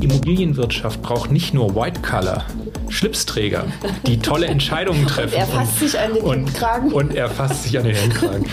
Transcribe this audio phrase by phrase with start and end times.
[0.00, 2.44] Immobilienwirtschaft braucht nicht nur White Color,
[2.88, 3.64] Schlipsträger,
[4.06, 5.34] die tolle Entscheidungen treffen.
[5.34, 6.92] und er fasst sich an den und, Kragen.
[6.92, 8.46] Und er fasst sich an den Hemdkragen.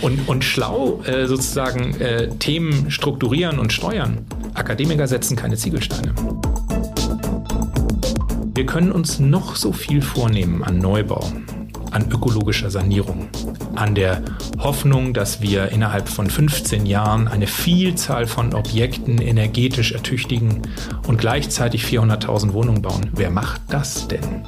[0.00, 4.26] Und, und schlau äh, sozusagen äh, Themen strukturieren und steuern.
[4.54, 6.14] Akademiker setzen keine Ziegelsteine.
[8.54, 11.32] Wir können uns noch so viel vornehmen an Neubau,
[11.90, 13.28] an ökologischer Sanierung,
[13.74, 14.22] an der
[14.58, 20.62] Hoffnung, dass wir innerhalb von 15 Jahren eine Vielzahl von Objekten energetisch ertüchtigen
[21.06, 23.10] und gleichzeitig 400.000 Wohnungen bauen.
[23.14, 24.42] Wer macht das denn?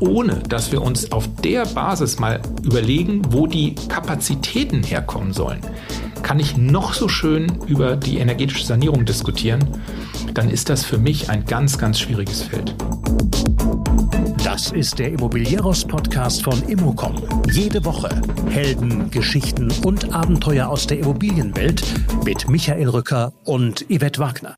[0.00, 5.60] Ohne dass wir uns auf der Basis mal überlegen, wo die Kapazitäten herkommen sollen,
[6.22, 9.60] kann ich noch so schön über die energetische Sanierung diskutieren,
[10.34, 12.74] dann ist das für mich ein ganz, ganz schwieriges Feld.
[14.44, 17.16] Das ist der Immobilieros-Podcast von Immocom.
[17.50, 21.82] Jede Woche Helden, Geschichten und Abenteuer aus der Immobilienwelt
[22.24, 24.54] mit Michael Rücker und Yvette Wagner.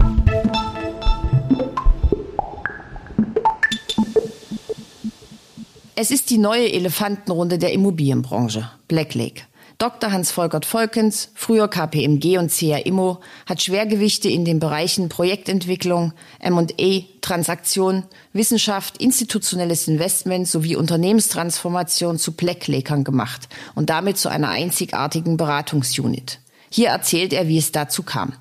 [5.97, 9.43] Es ist die neue Elefantenrunde der Immobilienbranche, Black Lake.
[9.79, 10.13] Dr.
[10.13, 18.05] Hans-Volkert Volkens, früher KPMG und CA Immo, hat Schwergewichte in den Bereichen Projektentwicklung, M&A, Transaktion,
[18.33, 26.39] Wissenschaft, institutionelles Investment sowie Unternehmenstransformation zu Blacklakern gemacht und damit zu einer einzigartigen Beratungsunit.
[26.71, 28.35] Hier erzählt er, wie es dazu kam.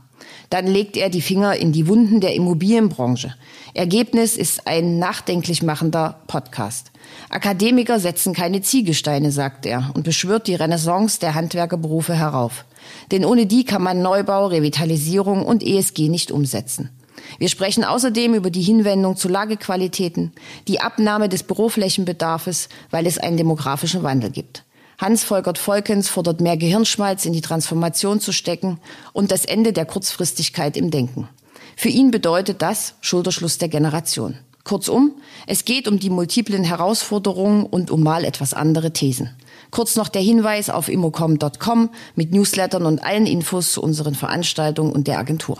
[0.53, 3.33] Dann legt er die Finger in die Wunden der Immobilienbranche.
[3.73, 6.91] Ergebnis ist ein nachdenklich machender Podcast.
[7.31, 12.65] Akademiker setzen keine Ziegelsteine, sagt er und beschwört die Renaissance der Handwerkerberufe herauf.
[13.11, 16.91] Denn ohne die kann man Neubau, Revitalisierung und ESG nicht umsetzen.
[17.39, 20.33] Wir sprechen außerdem über die Hinwendung zu Lagequalitäten,
[20.67, 24.65] die Abnahme des Büroflächenbedarfes, weil es einen demografischen Wandel gibt.
[25.03, 28.79] Hans-Volkert Volkens fordert mehr Gehirnschmalz in die Transformation zu stecken
[29.11, 31.27] und das Ende der Kurzfristigkeit im Denken.
[31.75, 34.37] Für ihn bedeutet das Schulterschluss der Generation.
[34.63, 35.11] Kurzum,
[35.45, 39.29] es geht um die multiplen Herausforderungen und um mal etwas andere Thesen.
[39.71, 45.07] Kurz noch der Hinweis auf immocom.com mit Newslettern und allen Infos zu unseren Veranstaltungen und
[45.07, 45.57] der Agentur.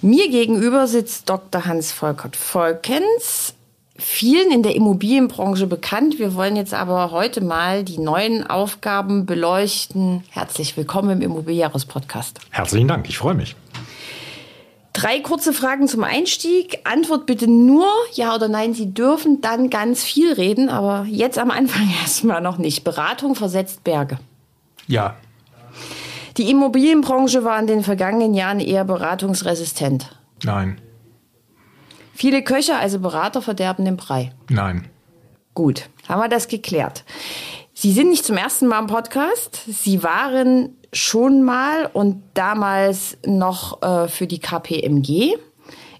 [0.00, 1.64] Mir gegenüber sitzt Dr.
[1.64, 3.54] Hans-Volkert Volkens,
[3.96, 6.20] vielen in der Immobilienbranche bekannt.
[6.20, 10.22] Wir wollen jetzt aber heute mal die neuen Aufgaben beleuchten.
[10.30, 12.38] Herzlich willkommen im Immobiliaris-Podcast.
[12.50, 13.56] Herzlichen Dank, ich freue mich.
[14.92, 16.78] Drei kurze Fragen zum Einstieg.
[16.84, 18.74] Antwort bitte nur ja oder nein.
[18.74, 22.84] Sie dürfen dann ganz viel reden, aber jetzt am Anfang erstmal noch nicht.
[22.84, 24.18] Beratung versetzt Berge.
[24.86, 25.16] Ja.
[26.38, 30.16] Die Immobilienbranche war in den vergangenen Jahren eher beratungsresistent.
[30.44, 30.80] Nein.
[32.14, 34.32] Viele Köche, also Berater, verderben den Brei.
[34.48, 34.88] Nein.
[35.54, 37.04] Gut, haben wir das geklärt.
[37.74, 39.60] Sie sind nicht zum ersten Mal im Podcast.
[39.66, 45.36] Sie waren schon mal und damals noch äh, für die KPMG.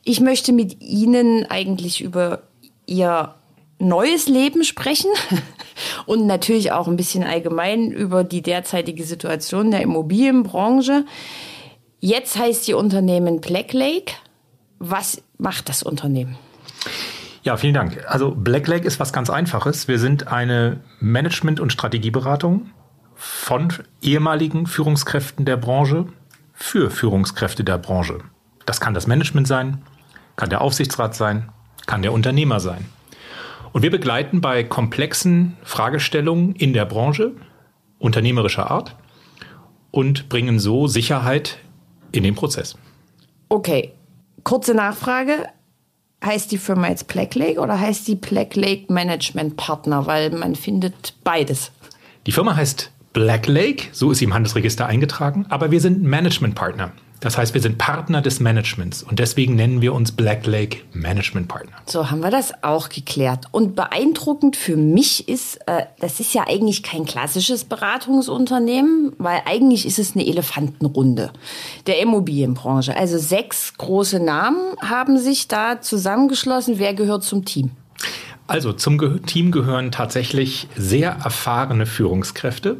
[0.05, 2.43] Ich möchte mit Ihnen eigentlich über
[2.87, 3.35] Ihr
[3.79, 5.11] neues Leben sprechen
[6.07, 11.05] und natürlich auch ein bisschen allgemein über die derzeitige Situation der Immobilienbranche.
[12.01, 14.15] Jetzt heißt Ihr Unternehmen Black Lake.
[14.79, 16.37] Was macht das Unternehmen?
[17.43, 18.05] Ja, vielen Dank.
[18.07, 19.89] Also Black Lake ist was ganz Einfaches.
[19.89, 22.71] Wir sind eine Management- und Strategieberatung
[23.15, 23.73] von
[24.03, 26.07] ehemaligen Führungskräften der Branche
[26.53, 28.19] für Führungskräfte der Branche.
[28.67, 29.83] Das kann das Management sein,
[30.37, 31.49] kann der Aufsichtsrat sein,
[31.87, 32.85] kann der Unternehmer sein.
[33.73, 37.33] Und wir begleiten bei komplexen Fragestellungen in der Branche
[37.99, 38.97] unternehmerischer Art
[39.91, 41.59] und bringen so Sicherheit
[42.13, 42.77] in den Prozess.
[43.49, 43.93] Okay,
[44.45, 45.47] kurze Nachfrage.
[46.25, 50.07] Heißt die Firma jetzt Black Lake oder heißt die Black Lake Management Partner?
[50.07, 51.71] Weil man findet beides.
[52.27, 56.93] Die Firma heißt Black Lake, so ist sie im Handelsregister eingetragen, aber wir sind Managementpartner.
[57.21, 61.49] Das heißt, wir sind Partner des Managements und deswegen nennen wir uns Black Lake Management
[61.49, 61.73] Partner.
[61.87, 63.47] So haben wir das auch geklärt.
[63.51, 69.85] Und beeindruckend für mich ist, äh, das ist ja eigentlich kein klassisches Beratungsunternehmen, weil eigentlich
[69.85, 71.33] ist es eine Elefantenrunde
[71.87, 72.97] der Immobilienbranche.
[72.97, 76.79] Also sechs große Namen haben sich da zusammengeschlossen.
[76.79, 77.73] Wer gehört zum Team?
[78.47, 82.79] Also zum Team gehören tatsächlich sehr erfahrene Führungskräfte.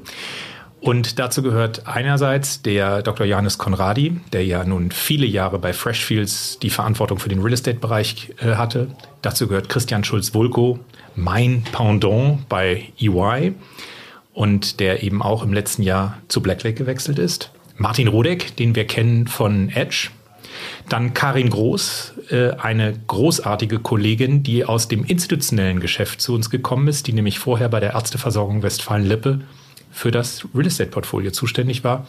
[0.81, 3.27] Und dazu gehört einerseits der Dr.
[3.27, 8.35] Janis Konradi, der ja nun viele Jahre bei Freshfields die Verantwortung für den Real Estate-Bereich
[8.39, 8.89] äh, hatte.
[9.21, 10.79] Dazu gehört Christian Schulz-Wulko,
[11.17, 13.55] mein Pendant bei EY
[14.33, 17.51] und der eben auch im letzten Jahr zu Blacklake gewechselt ist.
[17.77, 20.11] Martin Rodeck, den wir kennen von Edge.
[20.89, 26.87] Dann Karin Groß, äh, eine großartige Kollegin, die aus dem institutionellen Geschäft zu uns gekommen
[26.87, 29.41] ist, die nämlich vorher bei der Ärzteversorgung Westfalen-Lippe
[29.91, 32.07] für das Real Estate-Portfolio zuständig war.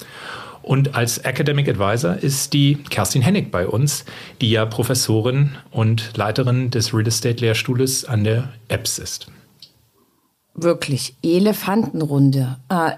[0.62, 4.06] Und als Academic Advisor ist die Kerstin Hennig bei uns,
[4.42, 9.28] die ja Professorin und Leiterin des Real Estate-Lehrstuhles an der EBS ist.
[10.54, 12.58] Wirklich, Elefantenrunde.
[12.70, 12.92] Äh,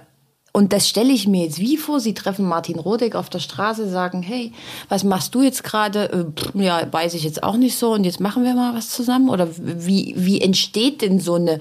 [0.54, 2.00] und das stelle ich mir jetzt wie vor.
[2.00, 4.52] Sie treffen Martin Rodeck auf der Straße, sagen, hey,
[4.90, 6.34] was machst du jetzt gerade?
[6.56, 7.94] Äh, ja, weiß ich jetzt auch nicht so.
[7.94, 9.30] Und jetzt machen wir mal was zusammen?
[9.30, 11.60] Oder wie, wie entsteht denn so eine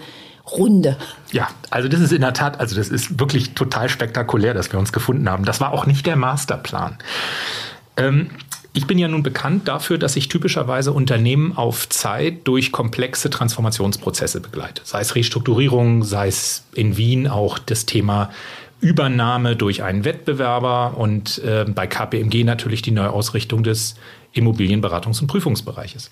[0.52, 0.96] Runde?
[1.32, 4.78] Ja, also das ist in der Tat, also das ist wirklich total spektakulär, dass wir
[4.78, 5.44] uns gefunden haben.
[5.44, 6.98] Das war auch nicht der Masterplan.
[7.96, 8.30] Ähm,
[8.72, 14.40] ich bin ja nun bekannt dafür, dass ich typischerweise Unternehmen auf Zeit durch komplexe Transformationsprozesse
[14.40, 14.82] begleite.
[14.84, 18.30] Sei es Restrukturierung, sei es in Wien auch das Thema
[18.80, 23.96] Übernahme durch einen Wettbewerber und äh, bei KPMG natürlich die Neuausrichtung des
[24.34, 26.10] Immobilienberatungs- und Prüfungsbereiches.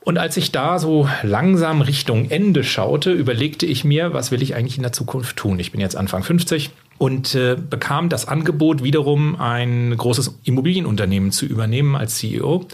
[0.00, 4.54] Und als ich da so langsam Richtung Ende schaute, überlegte ich mir, was will ich
[4.54, 5.58] eigentlich in der Zukunft tun?
[5.58, 11.46] Ich bin jetzt Anfang 50 und äh, bekam das Angebot, wiederum ein großes Immobilienunternehmen zu
[11.46, 12.66] übernehmen als CEO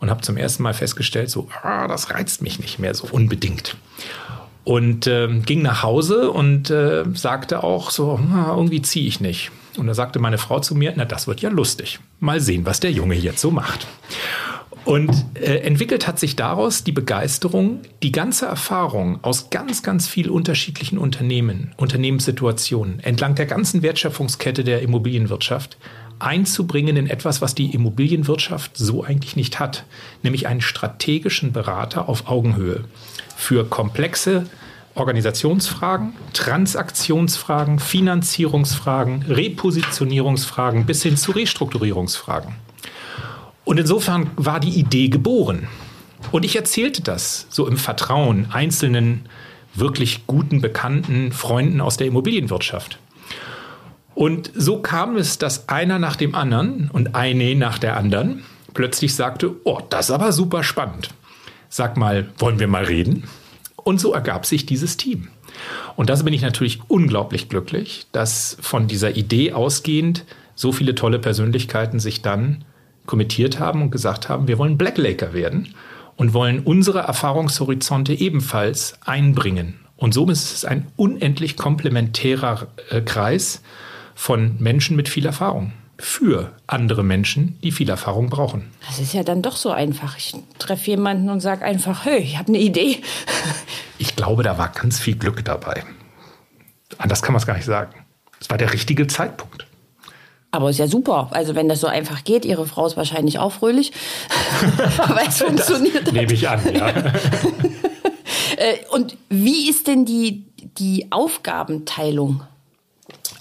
[0.00, 3.76] und habe zum ersten Mal festgestellt, so, ah, das reizt mich nicht mehr so unbedingt.
[4.64, 9.50] Und äh, ging nach Hause und äh, sagte auch so, na, irgendwie ziehe ich nicht.
[9.76, 12.00] Und da sagte meine Frau zu mir, na, das wird ja lustig.
[12.20, 13.86] Mal sehen, was der Junge jetzt so macht.
[14.84, 20.28] Und äh, entwickelt hat sich daraus die Begeisterung, die ganze Erfahrung aus ganz, ganz viel
[20.28, 25.78] unterschiedlichen Unternehmen, Unternehmenssituationen entlang der ganzen Wertschöpfungskette der Immobilienwirtschaft
[26.18, 29.84] einzubringen in etwas, was die Immobilienwirtschaft so eigentlich nicht hat,
[30.22, 32.84] nämlich einen strategischen Berater auf Augenhöhe
[33.36, 34.46] für komplexe
[34.94, 42.63] Organisationsfragen, Transaktionsfragen, Finanzierungsfragen, Repositionierungsfragen bis hin zu Restrukturierungsfragen.
[43.64, 45.68] Und insofern war die Idee geboren.
[46.32, 49.26] Und ich erzählte das so im Vertrauen einzelnen
[49.74, 52.98] wirklich guten, bekannten Freunden aus der Immobilienwirtschaft.
[54.14, 59.14] Und so kam es, dass einer nach dem anderen und eine nach der anderen plötzlich
[59.14, 61.10] sagte, oh, das ist aber super spannend.
[61.68, 63.24] Sag mal, wollen wir mal reden?
[63.76, 65.28] Und so ergab sich dieses Team.
[65.96, 70.24] Und das bin ich natürlich unglaublich glücklich, dass von dieser Idee ausgehend
[70.54, 72.64] so viele tolle Persönlichkeiten sich dann
[73.06, 75.74] kommentiert haben und gesagt haben, wir wollen Black Laker werden
[76.16, 79.80] und wollen unsere Erfahrungshorizonte ebenfalls einbringen.
[79.96, 83.62] Und somit ist es ein unendlich komplementärer äh, Kreis
[84.14, 88.70] von Menschen mit viel Erfahrung für andere Menschen, die viel Erfahrung brauchen.
[88.86, 90.16] Das ist ja dann doch so einfach.
[90.16, 92.98] Ich treffe jemanden und sage einfach, hey, ich habe eine Idee.
[93.96, 95.84] Ich glaube, da war ganz viel Glück dabei.
[96.98, 97.94] Anders kann man es gar nicht sagen.
[98.40, 99.66] Es war der richtige Zeitpunkt.
[100.54, 101.30] Aber ist ja super.
[101.32, 103.90] Also wenn das so einfach geht, Ihre Frau ist wahrscheinlich auch fröhlich.
[104.98, 106.12] Aber es funktioniert.
[106.12, 106.92] nehme ich an, ja.
[108.56, 110.44] Äh, und wie ist denn die,
[110.78, 112.42] die Aufgabenteilung?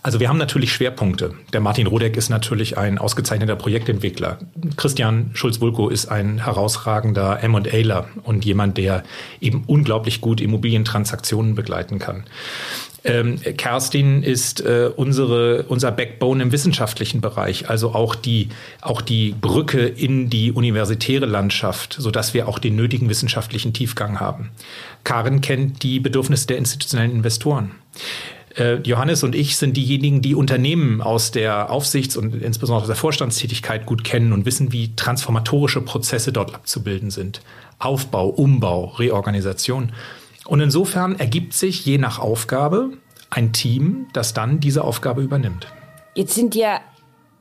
[0.02, 1.36] Also wir haben natürlich Schwerpunkte.
[1.54, 4.40] Der Martin Rodeck ist natürlich ein ausgezeichneter Projektentwickler.
[4.76, 9.04] Christian Schulz-Wulko ist ein herausragender M&Aler und jemand, der
[9.40, 12.24] eben unglaublich gut Immobilientransaktionen begleiten kann.
[13.06, 18.50] Ähm, Kerstin ist äh, unsere, unser Backbone im wissenschaftlichen Bereich, also auch die,
[18.82, 24.52] auch die Brücke in die universitäre Landschaft, sodass wir auch den nötigen wissenschaftlichen Tiefgang haben.
[25.04, 27.72] Karin kennt die Bedürfnisse der institutionellen Investoren.
[28.56, 32.96] Äh, Johannes und ich sind diejenigen, die Unternehmen aus der Aufsichts- und insbesondere aus der
[32.96, 37.42] Vorstandstätigkeit gut kennen und wissen, wie transformatorische Prozesse dort abzubilden sind.
[37.80, 39.92] Aufbau, Umbau, Reorganisation.
[40.46, 42.92] Und insofern ergibt sich je nach Aufgabe
[43.30, 45.68] ein Team, das dann diese Aufgabe übernimmt.
[46.16, 46.82] Jetzt sind ja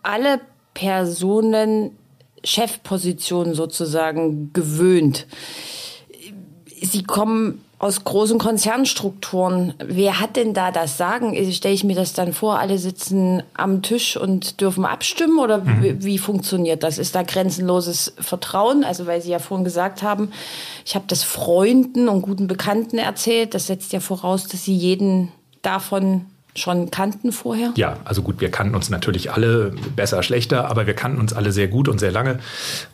[0.02, 0.40] alle
[0.74, 1.98] Personen
[2.44, 5.26] Chefpositionen sozusagen gewöhnt.
[6.80, 9.74] Sie kommen aus großen Konzernstrukturen.
[9.84, 11.34] Wer hat denn da das Sagen?
[11.52, 15.82] Stelle ich mir das dann vor, alle sitzen am Tisch und dürfen abstimmen oder mhm.
[15.82, 16.98] wie, wie, funktioniert das?
[16.98, 18.84] Ist da grenzenloses Vertrauen?
[18.84, 20.30] Also weil Sie ja vorhin gesagt haben,
[20.86, 23.52] ich habe das Freunden und guten Bekannten erzählt.
[23.52, 27.72] Das setzt ja voraus, dass Sie jeden davon schon kannten vorher?
[27.76, 31.52] Ja, also gut, wir kannten uns natürlich alle besser, schlechter, aber wir kannten uns alle
[31.52, 32.38] sehr gut und sehr lange.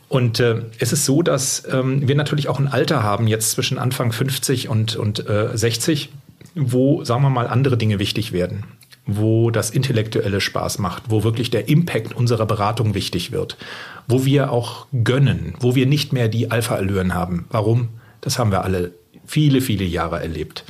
[0.07, 3.77] Und äh, es ist so, dass ähm, wir natürlich auch ein Alter haben, jetzt zwischen
[3.77, 6.09] Anfang 50 und, und äh, 60,
[6.55, 8.63] wo, sagen wir mal, andere Dinge wichtig werden
[9.11, 13.57] wo das Intellektuelle Spaß macht, wo wirklich der Impact unserer Beratung wichtig wird,
[14.07, 17.45] wo wir auch gönnen, wo wir nicht mehr die Alpha-Allüren haben.
[17.49, 17.89] Warum?
[18.21, 18.91] Das haben wir alle
[19.25, 20.63] viele, viele Jahre erlebt.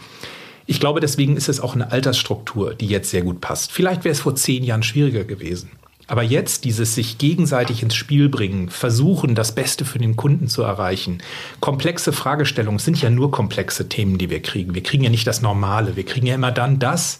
[0.69, 3.71] Ich glaube, deswegen ist es auch eine Altersstruktur, die jetzt sehr gut passt.
[3.71, 5.71] Vielleicht wäre es vor zehn Jahren schwieriger gewesen.
[6.05, 10.61] Aber jetzt dieses sich gegenseitig ins Spiel bringen, versuchen, das Beste für den Kunden zu
[10.61, 11.23] erreichen.
[11.59, 14.75] Komplexe Fragestellungen sind ja nur komplexe Themen, die wir kriegen.
[14.75, 15.95] Wir kriegen ja nicht das Normale.
[15.95, 17.17] Wir kriegen ja immer dann das,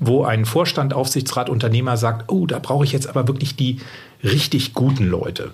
[0.00, 3.80] wo ein Vorstand, Aufsichtsrat, Unternehmer sagt, oh, da brauche ich jetzt aber wirklich die
[4.24, 5.50] richtig guten Leute.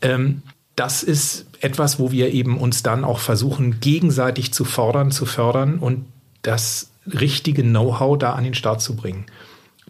[0.00, 0.42] Ähm,
[0.76, 5.80] das ist etwas, wo wir eben uns dann auch versuchen, gegenseitig zu fordern, zu fördern
[5.80, 6.04] und
[6.48, 9.26] das richtige Know-how da an den Start zu bringen.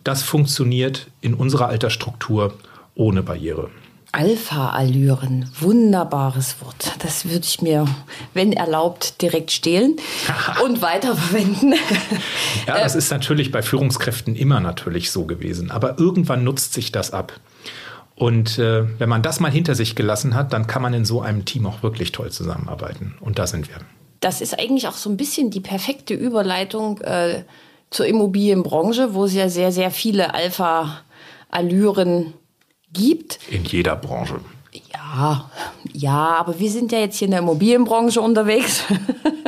[0.03, 2.55] Das funktioniert in unserer Altersstruktur
[2.95, 3.71] ohne Barriere.
[4.11, 6.95] Alpha-Allüren, wunderbares Wort.
[7.01, 7.87] Das würde ich mir,
[8.35, 9.97] wenn erlaubt, direkt stehlen
[10.65, 11.75] und weiterverwenden.
[12.67, 15.71] ja, das ist natürlich bei Führungskräften immer natürlich so gewesen.
[15.71, 17.39] Aber irgendwann nutzt sich das ab.
[18.17, 21.21] Und äh, wenn man das mal hinter sich gelassen hat, dann kann man in so
[21.21, 23.15] einem Team auch wirklich toll zusammenarbeiten.
[23.21, 23.77] Und da sind wir.
[24.21, 27.45] Das ist eigentlich auch so ein bisschen die perfekte Überleitung äh,
[27.91, 32.35] zur Immobilienbranche, wo es ja sehr, sehr viele Alpha-Allüren
[32.93, 33.39] gibt.
[33.51, 34.41] In jeder Branche.
[34.93, 35.51] Ja,
[35.93, 38.85] ja, aber wir sind ja jetzt hier in der Immobilienbranche unterwegs.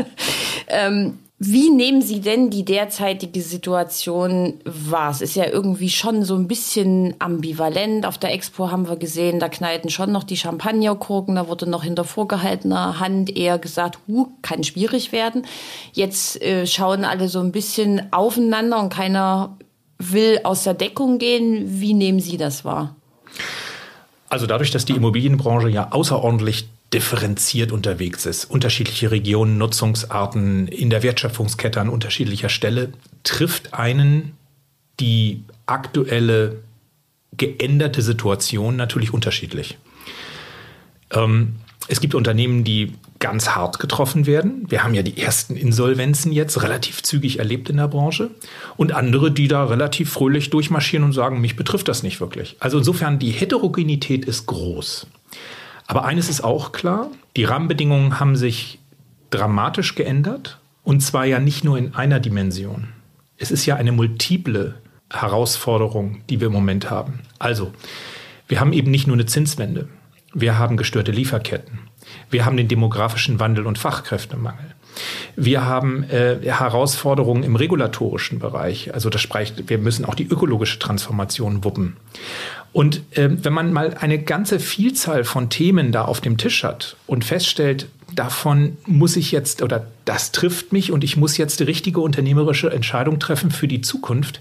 [0.69, 5.11] ähm, wie nehmen Sie denn die derzeitige Situation wahr?
[5.11, 8.05] Es ist ja irgendwie schon so ein bisschen ambivalent.
[8.05, 11.37] Auf der Expo haben wir gesehen, da knallten schon noch die Champagnerkorken.
[11.37, 15.47] Da wurde noch hinter vorgehaltener Hand eher gesagt, huh, kann schwierig werden.
[15.95, 19.57] Jetzt äh, schauen alle so ein bisschen aufeinander und keiner
[19.99, 21.81] will aus der Deckung gehen.
[21.81, 22.97] Wie nehmen Sie das wahr?
[24.29, 31.03] Also dadurch, dass die Immobilienbranche ja außerordentlich differenziert unterwegs ist, unterschiedliche Regionen, Nutzungsarten in der
[31.03, 32.93] Wertschöpfungskette an unterschiedlicher Stelle,
[33.23, 34.33] trifft einen
[34.99, 36.63] die aktuelle
[37.37, 39.79] geänderte Situation natürlich unterschiedlich.
[41.13, 41.57] Ähm,
[41.89, 44.67] es gibt Unternehmen, die ganz hart getroffen werden.
[44.69, 48.31] Wir haben ja die ersten Insolvenzen jetzt relativ zügig erlebt in der Branche.
[48.77, 52.57] Und andere, die da relativ fröhlich durchmarschieren und sagen, mich betrifft das nicht wirklich.
[52.61, 55.07] Also insofern, die Heterogenität ist groß.
[55.91, 58.79] Aber eines ist auch klar, die Rahmenbedingungen haben sich
[59.31, 62.91] dramatisch geändert und zwar ja nicht nur in einer Dimension.
[63.39, 64.77] Es ist ja eine multiple
[65.13, 67.19] Herausforderung, die wir im Moment haben.
[67.41, 67.73] Also,
[68.47, 69.89] wir haben eben nicht nur eine Zinswende,
[70.33, 71.81] wir haben gestörte Lieferketten,
[72.31, 74.77] wir haben den demografischen Wandel und Fachkräftemangel.
[75.35, 78.95] Wir haben äh, Herausforderungen im regulatorischen Bereich.
[78.95, 81.97] Also das spricht, wir müssen auch die ökologische Transformation wuppen.
[82.73, 86.97] Und äh, wenn man mal eine ganze Vielzahl von Themen da auf dem Tisch hat
[87.07, 91.65] und feststellt, davon muss ich jetzt oder das trifft mich und ich muss jetzt die
[91.65, 94.41] richtige unternehmerische Entscheidung treffen für die Zukunft,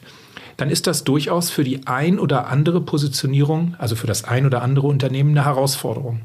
[0.57, 4.61] dann ist das durchaus für die ein oder andere Positionierung, also für das ein oder
[4.61, 6.21] andere Unternehmen eine Herausforderung.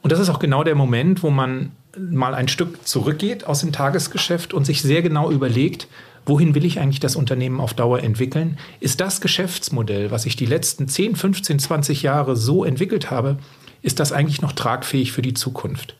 [0.00, 3.72] Und das ist auch genau der Moment, wo man mal ein Stück zurückgeht aus dem
[3.72, 5.86] Tagesgeschäft und sich sehr genau überlegt,
[6.26, 8.58] wohin will ich eigentlich das Unternehmen auf Dauer entwickeln?
[8.80, 13.38] Ist das Geschäftsmodell, was ich die letzten 10, 15, 20 Jahre so entwickelt habe,
[13.82, 15.96] ist das eigentlich noch tragfähig für die Zukunft?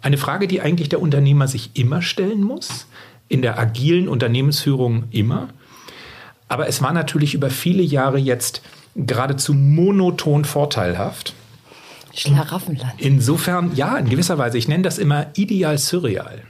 [0.00, 2.86] Eine Frage, die eigentlich der Unternehmer sich immer stellen muss,
[3.28, 5.48] in der agilen Unternehmensführung immer.
[6.46, 8.62] Aber es war natürlich über viele Jahre jetzt
[8.94, 11.34] geradezu monoton vorteilhaft.
[12.14, 12.94] Schlaraffenland.
[12.98, 14.58] Insofern, ja, in gewisser Weise.
[14.58, 16.42] Ich nenne das immer ideal surreal.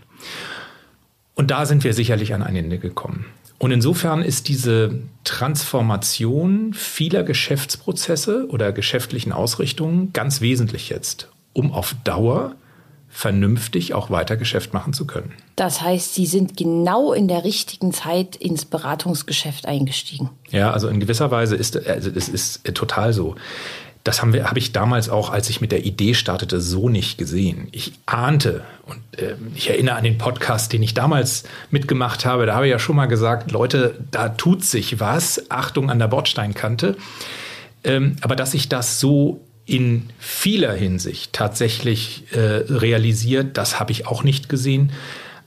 [1.35, 3.27] Und da sind wir sicherlich an ein Ende gekommen.
[3.59, 11.95] Und insofern ist diese Transformation vieler Geschäftsprozesse oder geschäftlichen Ausrichtungen ganz wesentlich jetzt, um auf
[12.05, 12.57] Dauer
[13.09, 15.33] vernünftig auch weiter Geschäft machen zu können.
[15.55, 20.31] Das heißt, Sie sind genau in der richtigen Zeit ins Beratungsgeschäft eingestiegen.
[20.51, 23.37] Ja, also in gewisser Weise ist also es ist total so.
[24.05, 27.17] Das haben wir, habe ich damals auch, als ich mit der Idee startete, so nicht
[27.17, 27.69] gesehen.
[27.73, 32.45] Ich ahnte und äh, ich erinnere an den Podcast, den ich damals mitgemacht habe.
[32.45, 35.51] Da habe ich ja schon mal gesagt, Leute, da tut sich was.
[35.51, 36.97] Achtung an der Bordsteinkante.
[37.83, 44.07] Ähm, aber dass ich das so in vieler Hinsicht tatsächlich äh, realisiert, das habe ich
[44.07, 44.93] auch nicht gesehen.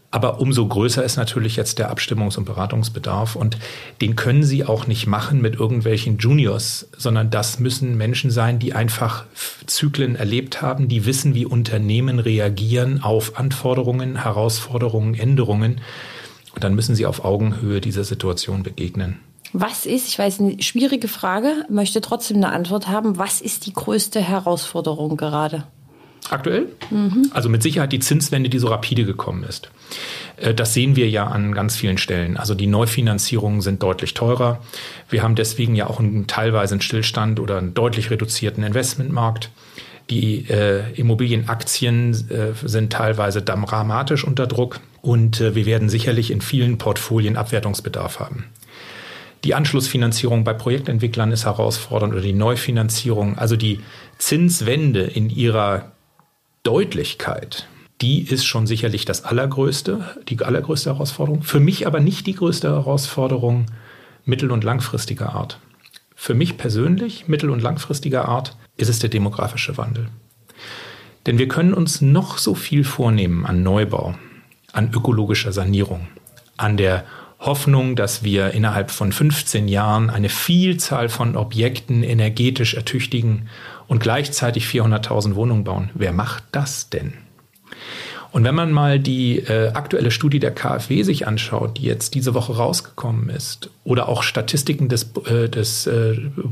[0.09, 3.35] Aber umso größer ist natürlich jetzt der Abstimmungs- und Beratungsbedarf.
[3.35, 3.57] Und
[3.99, 8.73] den können Sie auch nicht machen mit irgendwelchen Juniors, sondern das müssen Menschen sein, die
[8.73, 9.25] einfach
[9.65, 15.81] Zyklen erlebt haben, die wissen, wie Unternehmen reagieren auf Anforderungen, Herausforderungen, Änderungen.
[16.55, 19.19] Und dann müssen Sie auf Augenhöhe dieser Situation begegnen.
[19.53, 23.17] Was ist, ich weiß, eine schwierige Frage, möchte trotzdem eine Antwort haben.
[23.17, 25.65] Was ist die größte Herausforderung gerade?
[26.29, 26.67] Aktuell?
[26.89, 27.31] Mhm.
[27.33, 29.69] Also mit Sicherheit die Zinswende, die so rapide gekommen ist.
[30.37, 32.37] Äh, das sehen wir ja an ganz vielen Stellen.
[32.37, 34.59] Also die Neufinanzierungen sind deutlich teurer.
[35.09, 39.51] Wir haben deswegen ja auch einen, teilweise einen Stillstand oder einen deutlich reduzierten Investmentmarkt.
[40.09, 46.39] Die äh, Immobilienaktien äh, sind teilweise dramatisch unter Druck und äh, wir werden sicherlich in
[46.39, 48.45] vielen Portfolien Abwertungsbedarf haben.
[49.43, 53.37] Die Anschlussfinanzierung bei Projektentwicklern ist herausfordernd oder die Neufinanzierung.
[53.37, 53.81] Also die
[54.17, 55.91] Zinswende in ihrer
[56.63, 57.67] Deutlichkeit,
[58.01, 61.43] die ist schon sicherlich das allergrößte, die allergrößte Herausforderung.
[61.43, 63.65] Für mich aber nicht die größte Herausforderung
[64.25, 65.59] mittel- und langfristiger Art.
[66.15, 70.09] Für mich persönlich, mittel- und langfristiger Art, ist es der demografische Wandel.
[71.25, 74.15] Denn wir können uns noch so viel vornehmen an Neubau,
[74.73, 76.07] an ökologischer Sanierung,
[76.57, 77.03] an der
[77.39, 83.49] Hoffnung, dass wir innerhalb von 15 Jahren eine Vielzahl von Objekten energetisch ertüchtigen
[83.87, 85.89] und gleichzeitig 400.000 Wohnungen bauen.
[85.93, 87.13] Wer macht das denn?
[88.31, 92.33] Und wenn man mal die äh, aktuelle Studie der KfW sich anschaut, die jetzt diese
[92.33, 96.11] Woche rausgekommen ist, oder auch Statistiken des, äh, des äh,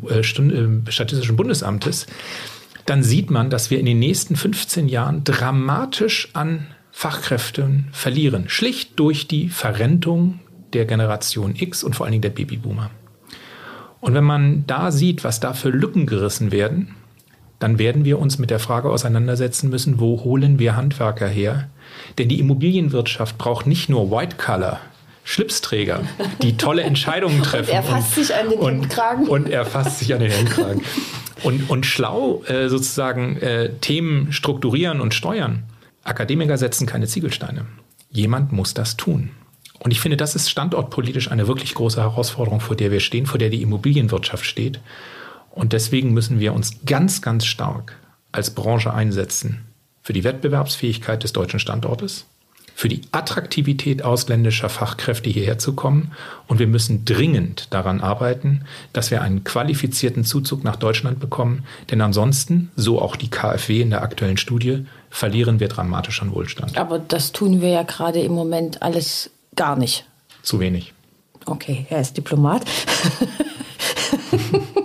[0.10, 2.08] äh, äh Statistischen Bundesamtes,
[2.86, 8.46] dann sieht man, dass wir in den nächsten 15 Jahren dramatisch an Fachkräften verlieren.
[8.48, 10.40] Schlicht durch die Verrentung
[10.74, 12.90] der Generation X und vor allen Dingen der Babyboomer.
[14.00, 16.96] Und wenn man da sieht, was da für Lücken gerissen werden,
[17.66, 21.68] dann werden wir uns mit der Frage auseinandersetzen müssen, wo holen wir Handwerker her?
[22.20, 24.80] Denn die Immobilienwirtschaft braucht nicht nur White-Color,
[25.24, 26.04] Schlipsträger,
[26.44, 27.72] die tolle Entscheidungen treffen.
[27.72, 29.28] und er fasst und, sich an den und, Hemdkragen.
[29.28, 30.84] Und er fasst sich an den Hemdkragen.
[31.42, 35.64] und, und schlau äh, sozusagen äh, Themen strukturieren und steuern.
[36.04, 37.66] Akademiker setzen keine Ziegelsteine.
[38.12, 39.32] Jemand muss das tun.
[39.80, 43.40] Und ich finde, das ist standortpolitisch eine wirklich große Herausforderung, vor der wir stehen, vor
[43.40, 44.80] der die Immobilienwirtschaft steht.
[45.56, 47.98] Und deswegen müssen wir uns ganz, ganz stark
[48.32, 49.66] als Branche einsetzen
[50.04, 52.26] für die Wettbewerbsfähigkeit des deutschen Standortes,
[52.76, 56.12] für die Attraktivität ausländischer Fachkräfte hierher zu kommen.
[56.48, 61.64] Und wir müssen dringend daran arbeiten, dass wir einen qualifizierten Zuzug nach Deutschland bekommen.
[61.90, 66.78] Denn ansonsten, so auch die KfW in der aktuellen Studie, verlieren wir dramatisch an Wohlstand.
[66.78, 70.06] Aber das tun wir ja gerade im Moment alles gar nicht.
[70.44, 70.94] Zu wenig.
[71.46, 72.66] Okay, er ist Diplomat.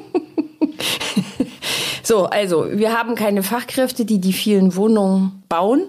[2.11, 5.85] so, also wir haben keine Fachkräfte, die die vielen Wohnungen bauen.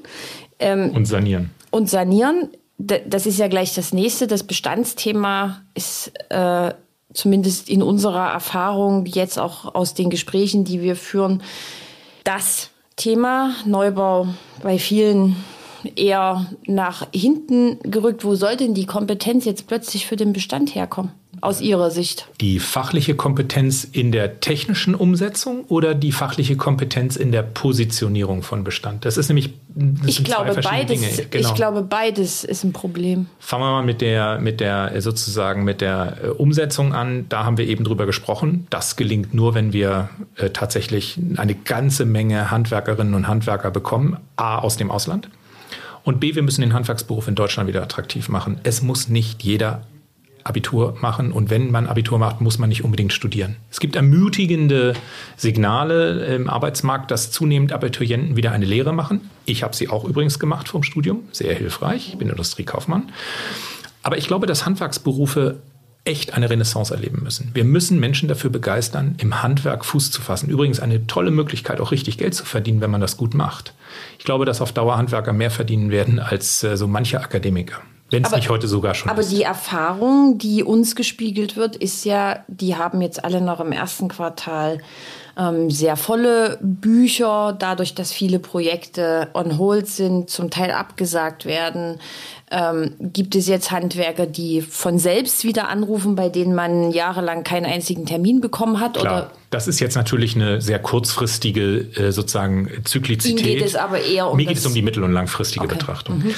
[0.59, 4.27] Ähm, und sanieren und sanieren, das ist ja gleich das nächste.
[4.27, 6.73] Das Bestandsthema ist äh,
[7.13, 11.41] zumindest in unserer Erfahrung, jetzt auch aus den Gesprächen, die wir führen,
[12.23, 14.27] das Thema Neubau
[14.61, 15.35] bei vielen
[15.95, 18.23] eher nach hinten gerückt.
[18.23, 21.11] Wo soll denn die Kompetenz jetzt plötzlich für den Bestand herkommen?
[21.41, 22.27] Aus Ihrer Sicht?
[22.39, 28.63] Die fachliche Kompetenz in der technischen Umsetzung oder die fachliche Kompetenz in der Positionierung von
[28.63, 29.05] Bestand?
[29.05, 31.21] Das ist nämlich das ich glaube beides.
[31.29, 31.49] Genau.
[31.49, 33.25] Ich glaube beides ist ein Problem.
[33.39, 37.25] Fangen wir mal mit der mit der sozusagen mit der äh, Umsetzung an.
[37.29, 38.67] Da haben wir eben drüber gesprochen.
[38.69, 44.17] Das gelingt nur, wenn wir äh, tatsächlich eine ganze Menge Handwerkerinnen und Handwerker bekommen.
[44.35, 45.29] A aus dem Ausland.
[46.03, 48.59] Und B, wir müssen den Handwerksberuf in Deutschland wieder attraktiv machen.
[48.63, 49.83] Es muss nicht jeder
[50.43, 53.55] Abitur machen und wenn man Abitur macht, muss man nicht unbedingt studieren.
[53.69, 54.93] Es gibt ermutigende
[55.37, 59.29] Signale im Arbeitsmarkt, dass zunehmend Abiturienten wieder eine Lehre machen.
[59.45, 62.09] Ich habe sie auch übrigens gemacht vom Studium, sehr hilfreich.
[62.09, 63.11] Ich bin Industriekaufmann.
[64.03, 65.59] Aber ich glaube, dass Handwerksberufe
[66.03, 67.51] echt eine Renaissance erleben müssen.
[67.53, 70.49] Wir müssen Menschen dafür begeistern, im Handwerk Fuß zu fassen.
[70.49, 73.73] Übrigens eine tolle Möglichkeit, auch richtig Geld zu verdienen, wenn man das gut macht.
[74.17, 77.81] Ich glaube, dass auf Dauer Handwerker mehr verdienen werden als äh, so manche Akademiker.
[78.11, 79.27] Wenn es nicht heute sogar schon aber ist.
[79.27, 83.71] Aber die Erfahrung, die uns gespiegelt wird, ist ja, die haben jetzt alle noch im
[83.71, 84.79] ersten Quartal
[85.37, 91.99] ähm, sehr volle Bücher, dadurch, dass viele Projekte on hold sind, zum Teil abgesagt werden.
[92.51, 97.65] Ähm, gibt es jetzt Handwerker, die von selbst wieder anrufen, bei denen man jahrelang keinen
[97.65, 98.97] einzigen Termin bekommen hat?
[98.97, 99.13] Klar.
[99.13, 99.31] Oder?
[99.51, 103.45] Das ist jetzt natürlich eine sehr kurzfristige äh, sozusagen Zyklizität.
[103.45, 105.75] Ihnen geht es aber eher um Mir geht es um die mittel- und langfristige okay.
[105.75, 106.19] Betrachtung.
[106.19, 106.33] Mhm.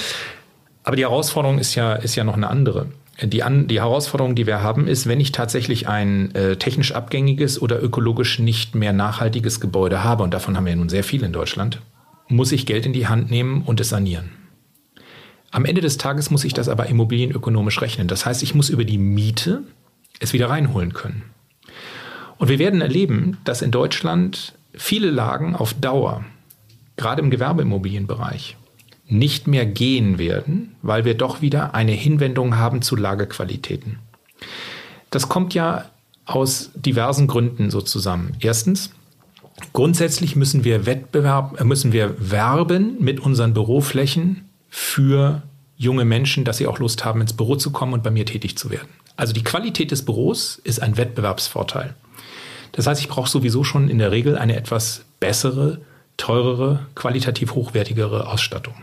[0.84, 2.86] Aber die Herausforderung ist ja, ist ja noch eine andere.
[3.22, 7.60] Die, an, die Herausforderung, die wir haben, ist, wenn ich tatsächlich ein äh, technisch abgängiges
[7.60, 11.22] oder ökologisch nicht mehr nachhaltiges Gebäude habe, und davon haben wir ja nun sehr viel
[11.22, 11.80] in Deutschland,
[12.28, 14.30] muss ich Geld in die Hand nehmen und es sanieren.
[15.52, 18.08] Am Ende des Tages muss ich das aber immobilienökonomisch rechnen.
[18.08, 19.62] Das heißt, ich muss über die Miete
[20.18, 21.22] es wieder reinholen können.
[22.38, 26.24] Und wir werden erleben, dass in Deutschland viele Lagen auf Dauer,
[26.96, 28.56] gerade im Gewerbeimmobilienbereich,
[29.06, 33.98] nicht mehr gehen werden, weil wir doch wieder eine Hinwendung haben zu Lagequalitäten.
[35.10, 35.86] Das kommt ja
[36.24, 38.36] aus diversen Gründen so zusammen.
[38.40, 38.90] Erstens,
[39.72, 45.42] grundsätzlich müssen wir Wettbewerb, äh, müssen wir werben mit unseren Büroflächen für
[45.76, 48.56] junge Menschen, dass sie auch Lust haben, ins Büro zu kommen und bei mir tätig
[48.56, 48.88] zu werden.
[49.16, 51.94] Also die Qualität des Büros ist ein Wettbewerbsvorteil.
[52.72, 55.80] Das heißt, ich brauche sowieso schon in der Regel eine etwas bessere,
[56.16, 58.74] teurere, qualitativ hochwertigere Ausstattung.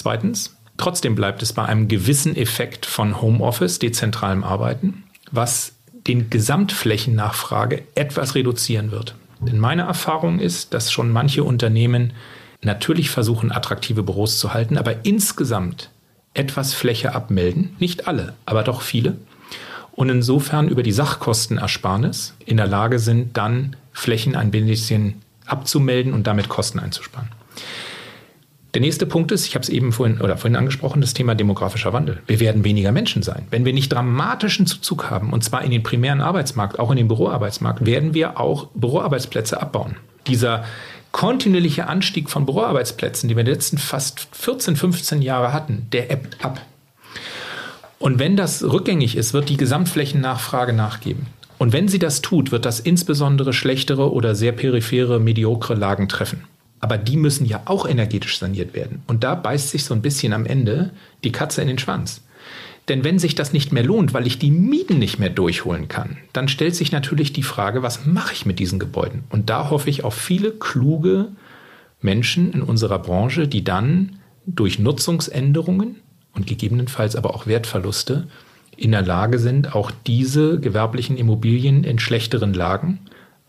[0.00, 5.74] Zweitens, trotzdem bleibt es bei einem gewissen Effekt von Homeoffice, dezentralem Arbeiten, was
[6.06, 9.14] den Gesamtflächennachfrage etwas reduzieren wird.
[9.40, 12.14] Denn meine Erfahrung ist, dass schon manche Unternehmen
[12.62, 15.90] natürlich versuchen, attraktive Büros zu halten, aber insgesamt
[16.32, 17.76] etwas Fläche abmelden.
[17.78, 19.18] Nicht alle, aber doch viele.
[19.92, 26.26] Und insofern über die Sachkostenersparnis in der Lage sind, dann Flächen ein bisschen abzumelden und
[26.26, 27.28] damit Kosten einzusparen.
[28.74, 31.92] Der nächste Punkt ist, ich habe es eben vorhin oder vorhin angesprochen, das Thema demografischer
[31.92, 32.22] Wandel.
[32.26, 33.46] Wir werden weniger Menschen sein.
[33.50, 37.08] Wenn wir nicht dramatischen Zuzug haben, und zwar in den primären Arbeitsmarkt, auch in den
[37.08, 39.96] Büroarbeitsmarkt, werden wir auch Büroarbeitsplätze abbauen.
[40.28, 40.64] Dieser
[41.10, 46.12] kontinuierliche Anstieg von Büroarbeitsplätzen, die wir in den letzten fast 14, 15 Jahre hatten, der
[46.12, 46.60] ebbt ab.
[47.98, 51.26] Und wenn das rückgängig ist, wird die Gesamtflächennachfrage nachgeben.
[51.58, 56.44] Und wenn sie das tut, wird das insbesondere schlechtere oder sehr periphere, mediokre Lagen treffen.
[56.80, 59.02] Aber die müssen ja auch energetisch saniert werden.
[59.06, 60.90] Und da beißt sich so ein bisschen am Ende
[61.24, 62.22] die Katze in den Schwanz.
[62.88, 66.16] Denn wenn sich das nicht mehr lohnt, weil ich die Mieten nicht mehr durchholen kann,
[66.32, 69.24] dann stellt sich natürlich die Frage, was mache ich mit diesen Gebäuden?
[69.30, 71.28] Und da hoffe ich auf viele kluge
[72.00, 75.96] Menschen in unserer Branche, die dann durch Nutzungsänderungen
[76.34, 78.26] und gegebenenfalls aber auch Wertverluste
[78.76, 82.98] in der Lage sind, auch diese gewerblichen Immobilien in schlechteren Lagen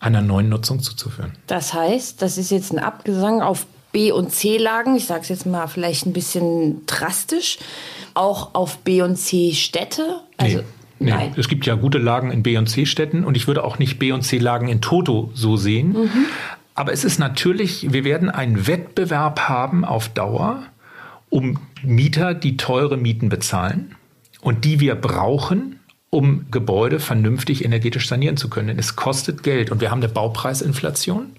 [0.02, 1.32] einer neuen Nutzung zuzuführen.
[1.48, 4.96] Das heißt, das ist jetzt ein Abgesang auf B- und C-Lagen.
[4.96, 7.60] Ich sage es jetzt mal vielleicht ein bisschen drastisch.
[8.14, 10.20] Auch auf B- und C-Städte.
[10.38, 10.64] Also, nee.
[11.00, 11.34] Nee, Nein.
[11.36, 14.12] es gibt ja gute Lagen in B- und C-Städten und ich würde auch nicht B-
[14.12, 15.94] und C-Lagen in Toto so sehen.
[15.94, 16.26] Mhm.
[16.76, 20.64] Aber es ist natürlich, wir werden einen Wettbewerb haben auf Dauer
[21.30, 23.96] um Mieter, die teure Mieten bezahlen
[24.42, 25.80] und die wir brauchen,
[26.12, 28.68] um Gebäude vernünftig energetisch sanieren zu können.
[28.68, 31.32] Denn es kostet Geld und wir haben eine Baupreisinflation.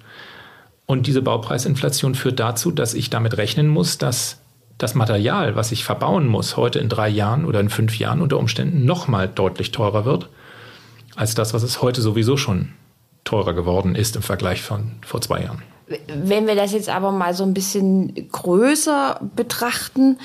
[0.87, 4.39] Und diese Baupreisinflation führt dazu, dass ich damit rechnen muss, dass
[4.79, 8.39] das Material, was ich verbauen muss, heute in drei Jahren oder in fünf Jahren unter
[8.39, 10.29] Umständen nochmal deutlich teurer wird,
[11.15, 12.71] als das, was es heute sowieso schon
[13.25, 15.63] teurer geworden ist im Vergleich von vor zwei Jahren.
[16.09, 20.19] Wenn wir das jetzt aber mal so ein bisschen größer betrachten,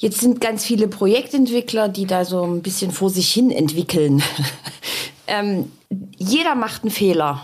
[0.00, 4.22] Jetzt sind ganz viele Projektentwickler, die da so ein bisschen vor sich hin entwickeln.
[5.26, 5.70] ähm,
[6.16, 7.42] jeder macht einen Fehler.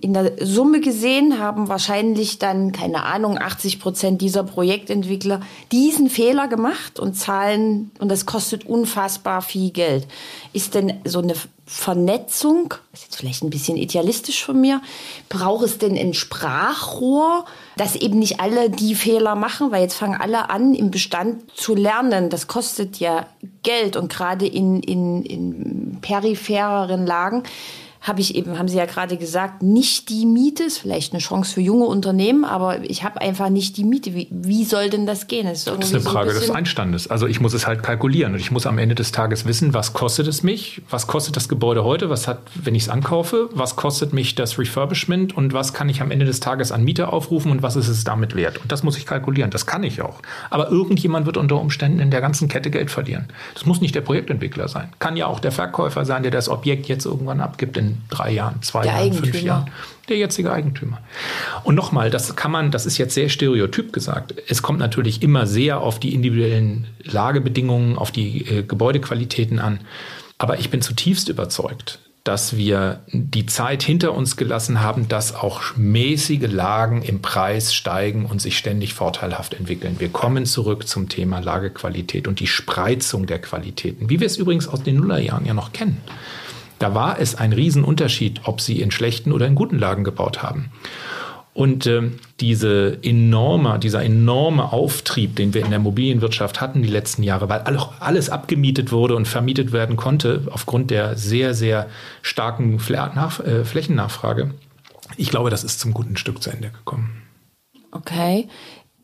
[0.00, 6.48] In der Summe gesehen haben wahrscheinlich dann, keine Ahnung, 80 Prozent dieser Projektentwickler diesen Fehler
[6.48, 10.06] gemacht und zahlen, und das kostet unfassbar viel Geld.
[10.54, 11.34] Ist denn so eine
[11.66, 14.80] Vernetzung, ist jetzt vielleicht ein bisschen idealistisch von mir,
[15.28, 17.44] braucht es denn ein Sprachrohr,
[17.76, 21.74] dass eben nicht alle die Fehler machen, weil jetzt fangen alle an, im Bestand zu
[21.74, 22.30] lernen.
[22.30, 23.26] Das kostet ja
[23.62, 27.42] Geld und gerade in, in, in periphereren Lagen
[28.06, 31.54] habe ich eben, haben Sie ja gerade gesagt, nicht die Miete, ist vielleicht eine Chance
[31.54, 34.14] für junge Unternehmen, aber ich habe einfach nicht die Miete.
[34.14, 35.46] Wie, wie soll denn das gehen?
[35.46, 37.10] Das ist, das ist eine Frage so ein des Einstandes.
[37.10, 39.92] Also ich muss es halt kalkulieren und ich muss am Ende des Tages wissen, was
[39.92, 43.74] kostet es mich, was kostet das Gebäude heute, was hat, wenn ich es ankaufe, was
[43.74, 47.50] kostet mich das Refurbishment und was kann ich am Ende des Tages an Miete aufrufen
[47.50, 48.58] und was ist es damit wert.
[48.58, 50.20] Und das muss ich kalkulieren, das kann ich auch.
[50.50, 53.26] Aber irgendjemand wird unter Umständen in der ganzen Kette Geld verlieren.
[53.54, 54.88] Das muss nicht der Projektentwickler sein.
[55.00, 58.62] Kann ja auch der Verkäufer sein, der das Objekt jetzt irgendwann abgibt in drei Jahren,
[58.62, 59.70] zwei der Jahren, fünf Jahren.
[60.08, 61.00] Der jetzige Eigentümer.
[61.64, 64.34] Und nochmal, das kann man, das ist jetzt sehr stereotyp gesagt.
[64.48, 69.80] Es kommt natürlich immer sehr auf die individuellen Lagebedingungen, auf die äh, Gebäudequalitäten an.
[70.38, 75.76] Aber ich bin zutiefst überzeugt, dass wir die Zeit hinter uns gelassen haben, dass auch
[75.76, 79.96] mäßige Lagen im Preis steigen und sich ständig vorteilhaft entwickeln.
[80.00, 84.66] Wir kommen zurück zum Thema Lagequalität und die Spreizung der Qualitäten, wie wir es übrigens
[84.66, 86.00] aus den Nullerjahren ja noch kennen.
[86.78, 90.70] Da war es ein Riesenunterschied, ob sie in schlechten oder in guten Lagen gebaut haben.
[91.54, 92.10] Und äh,
[92.40, 97.62] diese enorme, dieser enorme Auftrieb, den wir in der Immobilienwirtschaft hatten die letzten Jahre, weil
[98.00, 101.88] alles abgemietet wurde und vermietet werden konnte aufgrund der sehr, sehr
[102.20, 104.50] starken äh, Flächennachfrage,
[105.16, 107.22] ich glaube, das ist zum guten Stück zu Ende gekommen.
[107.90, 108.48] Okay.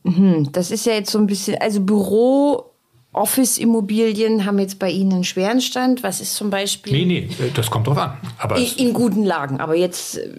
[0.03, 0.53] Mhm.
[0.53, 2.72] Das ist ja jetzt so ein bisschen, also Büro
[3.13, 6.03] Office-Immobilien haben jetzt bei Ihnen einen schweren Stand.
[6.03, 6.93] Was ist zum Beispiel?
[6.93, 8.17] Nee, nee, das kommt drauf an.
[8.39, 10.19] Aber in, in guten Lagen, aber jetzt.
[10.19, 10.39] Äh,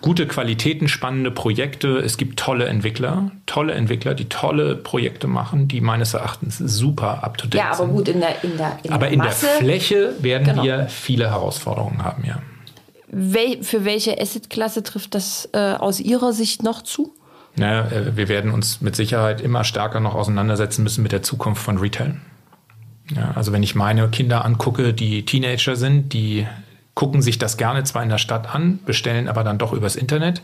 [0.00, 1.98] Gute Qualitäten, spannende Projekte.
[1.98, 7.36] Es gibt tolle Entwickler, tolle Entwickler, die tolle Projekte machen, die meines Erachtens super up
[7.36, 7.60] to date sind.
[7.62, 10.44] Ja, aber gut, in der, in der, in aber der in Masse, der Fläche werden
[10.44, 10.62] genau.
[10.62, 12.40] wir viele Herausforderungen haben, ja.
[13.08, 17.12] Wel für welche Assetklasse trifft das äh, aus Ihrer Sicht noch zu?
[17.62, 21.78] Äh, wir werden uns mit Sicherheit immer stärker noch auseinandersetzen müssen mit der Zukunft von
[21.78, 22.16] Retail.
[23.14, 26.46] Ja, also wenn ich meine Kinder angucke, die Teenager sind, die
[26.94, 30.42] gucken sich das gerne zwar in der Stadt an, bestellen aber dann doch übers Internet.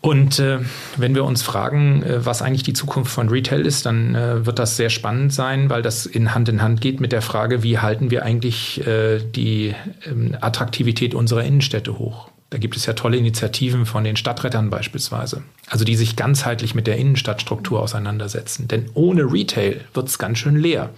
[0.00, 0.60] Und äh,
[0.96, 4.60] wenn wir uns fragen, äh, was eigentlich die Zukunft von Retail ist, dann äh, wird
[4.60, 7.78] das sehr spannend sein, weil das in Hand in Hand geht mit der Frage, wie
[7.78, 9.74] halten wir eigentlich äh, die
[10.06, 12.30] ähm, Attraktivität unserer Innenstädte hoch.
[12.50, 16.86] Da gibt es ja tolle Initiativen von den Stadtrettern beispielsweise, also die sich ganzheitlich mit
[16.86, 18.68] der Innenstadtstruktur auseinandersetzen.
[18.68, 20.90] Denn ohne Retail wird es ganz schön leer.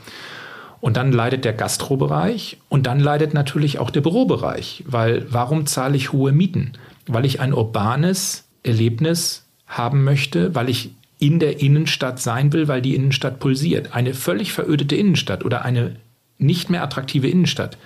[0.81, 5.97] Und dann leidet der Gastrobereich und dann leidet natürlich auch der Bürobereich, weil warum zahle
[5.97, 6.73] ich hohe Mieten?
[7.07, 12.81] Weil ich ein urbanes Erlebnis haben möchte, weil ich in der Innenstadt sein will, weil
[12.81, 13.95] die Innenstadt pulsiert.
[13.95, 15.97] Eine völlig verödete Innenstadt oder eine
[16.39, 17.77] nicht mehr attraktive Innenstadt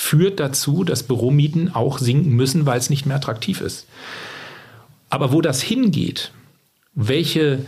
[0.00, 3.86] führt dazu, dass Büromieten auch sinken müssen, weil es nicht mehr attraktiv ist.
[5.10, 6.32] Aber wo das hingeht,
[6.94, 7.60] welche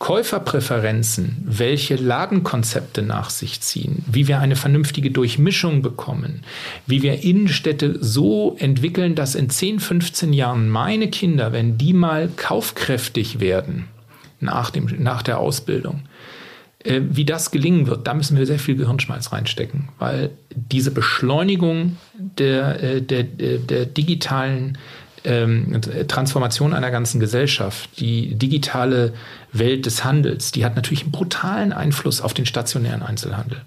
[0.00, 6.42] Käuferpräferenzen, welche Ladenkonzepte nach sich ziehen, wie wir eine vernünftige Durchmischung bekommen,
[6.86, 12.28] wie wir Innenstädte so entwickeln, dass in 10, 15 Jahren meine Kinder, wenn die mal
[12.34, 13.86] kaufkräftig werden
[14.40, 16.02] nach, dem, nach der Ausbildung,
[16.84, 22.82] wie das gelingen wird, da müssen wir sehr viel Gehirnschmalz reinstecken, weil diese Beschleunigung der,
[22.82, 24.78] äh, der, der, der digitalen
[25.24, 29.12] ähm, Transformation einer ganzen Gesellschaft, die digitale
[29.52, 33.60] Welt des Handels, die hat natürlich einen brutalen Einfluss auf den stationären Einzelhandel.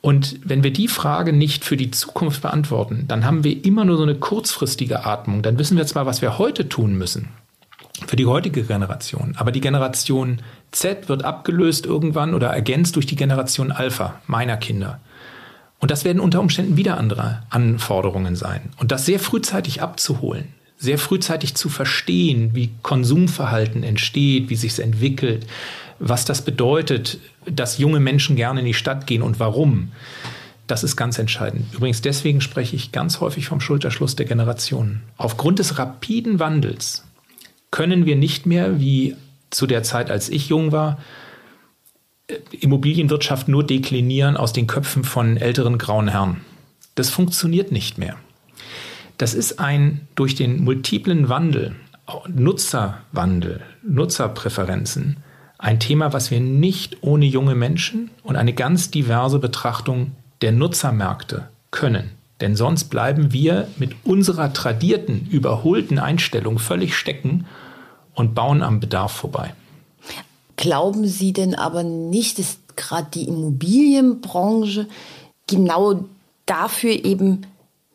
[0.00, 3.96] Und wenn wir die Frage nicht für die Zukunft beantworten, dann haben wir immer nur
[3.96, 5.42] so eine kurzfristige Atmung.
[5.42, 7.28] Dann wissen wir zwar, was wir heute tun müssen
[8.12, 13.16] für die heutige Generation, aber die Generation Z wird abgelöst irgendwann oder ergänzt durch die
[13.16, 15.00] Generation Alpha meiner Kinder.
[15.78, 18.68] Und das werden unter Umständen wieder andere Anforderungen sein.
[18.76, 24.78] Und das sehr frühzeitig abzuholen, sehr frühzeitig zu verstehen, wie Konsumverhalten entsteht, wie sich es
[24.78, 25.46] entwickelt,
[25.98, 29.90] was das bedeutet, dass junge Menschen gerne in die Stadt gehen und warum.
[30.66, 31.72] Das ist ganz entscheidend.
[31.72, 35.00] Übrigens deswegen spreche ich ganz häufig vom Schulterschluss der Generationen.
[35.16, 37.04] Aufgrund des rapiden Wandels
[37.72, 39.16] können wir nicht mehr, wie
[39.50, 40.98] zu der Zeit, als ich jung war,
[42.52, 46.42] Immobilienwirtschaft nur deklinieren aus den Köpfen von älteren grauen Herren.
[46.94, 48.16] Das funktioniert nicht mehr.
[49.18, 51.74] Das ist ein durch den multiplen Wandel,
[52.28, 55.16] Nutzerwandel, Nutzerpräferenzen,
[55.58, 61.48] ein Thema, was wir nicht ohne junge Menschen und eine ganz diverse Betrachtung der Nutzermärkte
[61.70, 62.10] können.
[62.40, 67.46] Denn sonst bleiben wir mit unserer tradierten, überholten Einstellung völlig stecken
[68.14, 69.54] und bauen am Bedarf vorbei.
[70.56, 74.86] Glauben Sie denn aber nicht, dass gerade die Immobilienbranche
[75.46, 76.04] genau
[76.46, 77.46] dafür eben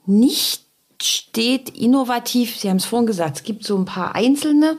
[0.06, 0.64] nicht
[1.02, 2.58] steht, innovativ?
[2.58, 4.78] Sie haben es vorhin gesagt, es gibt so ein paar einzelne,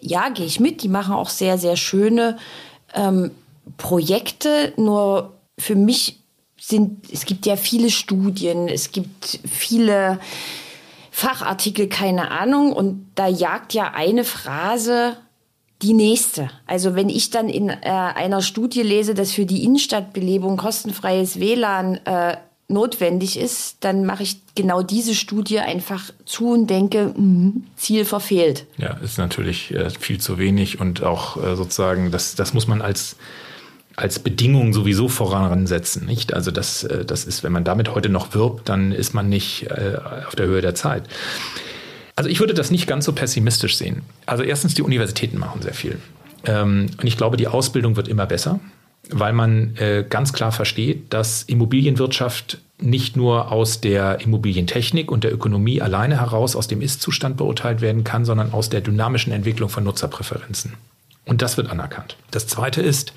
[0.00, 2.38] ja, gehe ich mit, die machen auch sehr, sehr schöne
[2.94, 3.30] ähm,
[3.76, 6.18] Projekte, nur für mich
[6.58, 10.18] sind, es gibt ja viele Studien, es gibt viele
[11.14, 15.18] Fachartikel, keine Ahnung, und da jagt ja eine Phrase
[15.82, 16.48] die nächste.
[16.66, 21.96] Also wenn ich dann in äh, einer Studie lese, dass für die Innenstadtbelebung kostenfreies WLAN
[22.06, 28.06] äh, notwendig ist, dann mache ich genau diese Studie einfach zu und denke, mh, Ziel
[28.06, 28.66] verfehlt.
[28.78, 32.80] Ja, ist natürlich äh, viel zu wenig und auch äh, sozusagen, das, das muss man
[32.80, 33.16] als
[33.96, 36.32] als Bedingung sowieso voransetzen, nicht?
[36.32, 39.64] Also das, äh, das ist, wenn man damit heute noch wirbt, dann ist man nicht
[39.70, 41.04] äh, auf der Höhe der Zeit.
[42.16, 44.02] Also ich würde das nicht ganz so pessimistisch sehen.
[44.26, 45.98] Also erstens, die Universitäten machen sehr viel.
[46.44, 48.60] Ähm, und ich glaube, die Ausbildung wird immer besser,
[49.10, 55.32] weil man äh, ganz klar versteht, dass Immobilienwirtschaft nicht nur aus der Immobilientechnik und der
[55.32, 59.84] Ökonomie alleine heraus aus dem Ist-Zustand beurteilt werden kann, sondern aus der dynamischen Entwicklung von
[59.84, 60.74] Nutzerpräferenzen.
[61.24, 62.16] Und das wird anerkannt.
[62.32, 63.12] Das Zweite ist,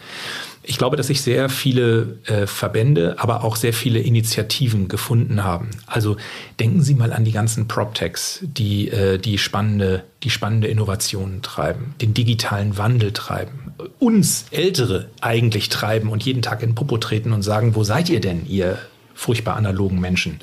[0.67, 5.69] ich glaube, dass sich sehr viele äh, Verbände, aber auch sehr viele Initiativen gefunden haben.
[5.86, 6.17] Also
[6.60, 11.93] denken Sie mal an die ganzen PropTechs, die äh, die spannende, die spannende Innovationen treiben,
[12.01, 17.43] den digitalen Wandel treiben, uns Ältere eigentlich treiben und jeden Tag in Popo treten und
[17.43, 18.78] sagen, wo seid ihr denn, ihr
[19.13, 20.39] furchtbar analogen Menschen?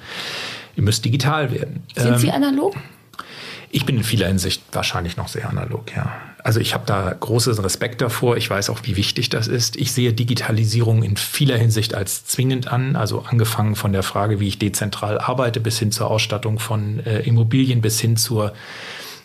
[0.76, 1.82] Ihr müsst digital werden.
[1.94, 2.74] Sind ähm, Sie analog?
[3.74, 6.12] Ich bin in vieler Hinsicht wahrscheinlich noch sehr analog, ja.
[6.44, 8.36] Also ich habe da großen Respekt davor.
[8.36, 9.76] Ich weiß auch, wie wichtig das ist.
[9.76, 12.96] Ich sehe Digitalisierung in vieler Hinsicht als zwingend an.
[12.96, 17.20] Also angefangen von der Frage, wie ich dezentral arbeite, bis hin zur Ausstattung von äh,
[17.20, 18.52] Immobilien, bis hin zur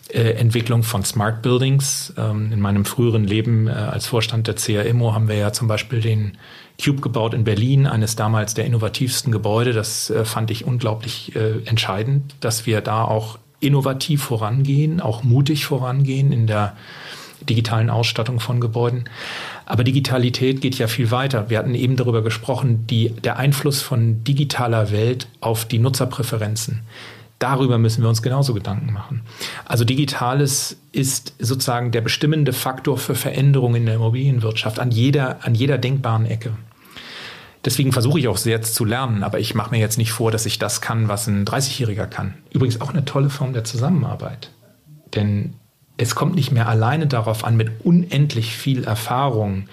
[0.08, 2.14] äh, Entwicklung von Smart Buildings.
[2.16, 6.00] Ähm, in meinem früheren Leben äh, als Vorstand der CAIMO haben wir ja zum Beispiel
[6.00, 6.38] den
[6.82, 9.74] Cube gebaut in Berlin, eines damals der innovativsten Gebäude.
[9.74, 16.32] Das äh, fand ich unglaublich entscheidend, dass wir da auch innovativ vorangehen, auch mutig vorangehen
[16.32, 16.76] in der
[17.48, 19.04] digitalen Ausstattung von Gebäuden.
[19.66, 21.50] Aber Digitalität geht ja viel weiter.
[21.50, 26.80] Wir hatten eben darüber gesprochen, die, der Einfluss von digitaler Welt auf die Nutzerpräferenzen.
[27.38, 29.22] Darüber müssen wir uns genauso Gedanken machen.
[29.64, 35.54] Also Digitales ist sozusagen der bestimmende Faktor für Veränderungen in der Immobilienwirtschaft an jeder, an
[35.54, 36.54] jeder denkbaren Ecke.
[37.64, 40.46] Deswegen versuche ich auch sehr zu lernen, aber ich mache mir jetzt nicht vor, dass
[40.46, 42.34] ich das kann, was ein 30-Jähriger kann.
[42.52, 44.50] Übrigens auch eine tolle Form der Zusammenarbeit.
[45.14, 45.54] Denn
[45.96, 49.68] es kommt nicht mehr alleine darauf an, mit unendlich viel Erfahrung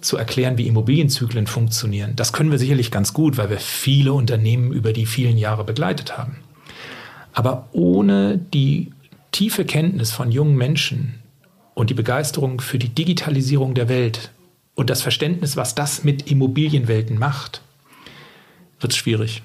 [0.00, 2.16] zu erklären, wie Immobilienzyklen funktionieren.
[2.16, 6.18] Das können wir sicherlich ganz gut, weil wir viele Unternehmen über die vielen Jahre begleitet
[6.18, 6.38] haben.
[7.32, 8.90] Aber ohne die
[9.30, 11.20] tiefe Kenntnis von jungen Menschen
[11.74, 14.30] und die Begeisterung für die Digitalisierung der Welt
[14.74, 17.62] und das Verständnis, was das mit Immobilienwelten macht,
[18.80, 19.42] wird es schwierig.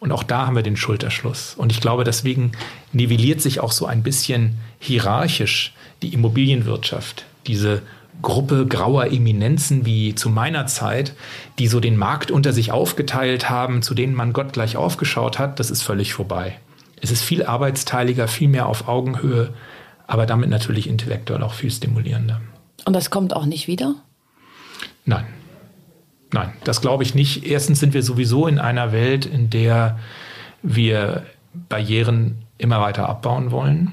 [0.00, 1.54] Und auch da haben wir den Schulterschluss.
[1.56, 2.52] Und ich glaube, deswegen
[2.92, 7.24] nivelliert sich auch so ein bisschen hierarchisch die Immobilienwirtschaft.
[7.46, 7.80] Diese
[8.20, 11.14] Gruppe grauer Eminenzen wie zu meiner Zeit,
[11.58, 15.58] die so den Markt unter sich aufgeteilt haben, zu denen man Gott gleich aufgeschaut hat,
[15.58, 16.58] das ist völlig vorbei.
[17.00, 19.54] Es ist viel arbeitsteiliger, viel mehr auf Augenhöhe,
[20.06, 22.40] aber damit natürlich intellektuell auch viel stimulierender.
[22.84, 23.94] Und das kommt auch nicht wieder?
[25.04, 25.26] Nein.
[26.32, 27.46] Nein, das glaube ich nicht.
[27.46, 29.98] Erstens sind wir sowieso in einer Welt, in der
[30.62, 31.24] wir
[31.68, 33.92] Barrieren immer weiter abbauen wollen.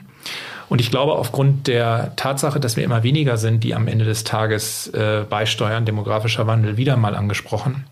[0.70, 4.24] Und ich glaube, aufgrund der Tatsache, dass wir immer weniger sind, die am Ende des
[4.24, 7.86] Tages äh, beisteuern, demografischer Wandel wieder mal angesprochen,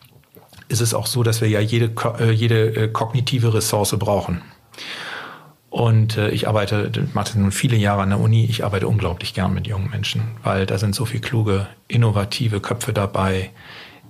[0.70, 4.42] ist es auch so, dass wir ja jede, äh, jede äh, kognitive Ressource brauchen.
[5.70, 9.34] Und äh, ich arbeite, mache das nun viele Jahre an der Uni, ich arbeite unglaublich
[9.34, 13.52] gern mit jungen Menschen, weil da sind so viele kluge, innovative Köpfe dabei,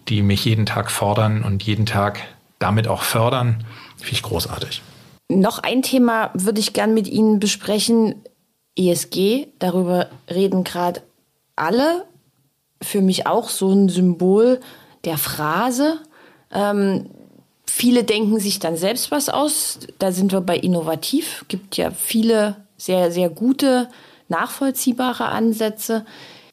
[0.08, 2.22] die mich jeden Tag fordern und jeden Tag
[2.60, 3.66] damit auch fördern.
[3.98, 4.82] Finde ich großartig.
[5.30, 8.16] Noch ein Thema würde ich gern mit Ihnen besprechen.
[8.78, 11.02] ESG, darüber reden gerade
[11.56, 12.06] alle.
[12.82, 14.62] Für mich auch so ein Symbol
[15.04, 16.00] der Phrase.
[16.52, 17.10] Ähm,
[17.70, 19.80] viele denken sich dann selbst was aus.
[20.00, 21.46] Da sind wir bei innovativ.
[21.48, 23.90] Gibt ja viele sehr, sehr gute,
[24.28, 26.06] nachvollziehbare Ansätze.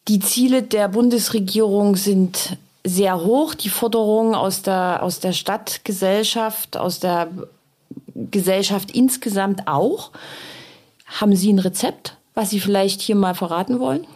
[0.09, 3.55] Die Ziele der Bundesregierung sind sehr hoch.
[3.55, 7.29] Die Forderungen aus der, aus der Stadtgesellschaft, aus der
[8.15, 10.11] Gesellschaft insgesamt auch.
[11.07, 14.07] Haben Sie ein Rezept, was Sie vielleicht hier mal verraten wollen?